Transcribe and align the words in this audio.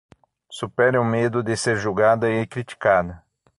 Supere 0.51 0.97
o 0.97 1.03
medo 1.03 1.43
de 1.43 1.55
ser 1.55 1.77
julgada 1.77 2.27
e 2.27 2.47
criticada 2.47 3.23